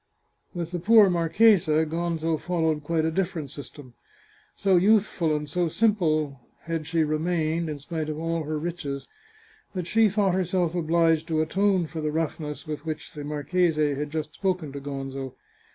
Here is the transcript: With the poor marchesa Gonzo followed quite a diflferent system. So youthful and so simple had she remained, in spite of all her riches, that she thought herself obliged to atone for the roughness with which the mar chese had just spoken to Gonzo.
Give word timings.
With 0.55 0.71
the 0.71 0.79
poor 0.79 1.11
marchesa 1.11 1.85
Gonzo 1.85 2.35
followed 2.41 2.83
quite 2.83 3.05
a 3.05 3.11
diflferent 3.11 3.51
system. 3.51 3.93
So 4.55 4.75
youthful 4.75 5.35
and 5.35 5.47
so 5.47 5.67
simple 5.67 6.39
had 6.61 6.87
she 6.87 7.03
remained, 7.03 7.69
in 7.69 7.77
spite 7.77 8.09
of 8.09 8.17
all 8.19 8.41
her 8.41 8.57
riches, 8.57 9.07
that 9.75 9.85
she 9.85 10.09
thought 10.09 10.33
herself 10.33 10.73
obliged 10.73 11.27
to 11.27 11.43
atone 11.43 11.85
for 11.85 12.01
the 12.01 12.11
roughness 12.11 12.65
with 12.65 12.83
which 12.83 13.13
the 13.13 13.23
mar 13.23 13.43
chese 13.43 13.75
had 13.75 14.09
just 14.09 14.33
spoken 14.33 14.71
to 14.71 14.79
Gonzo. 14.81 15.35